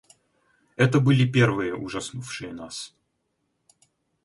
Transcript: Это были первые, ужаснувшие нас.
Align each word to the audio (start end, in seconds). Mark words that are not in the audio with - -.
Это 0.77 0.99
были 0.99 1.31
первые, 1.31 1.75
ужаснувшие 1.75 2.53
нас. 2.53 2.95